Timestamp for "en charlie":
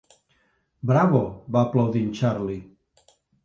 2.09-2.61